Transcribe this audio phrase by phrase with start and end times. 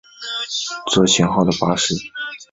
[0.91, 2.09] 这型号的巴士同样售予非洲。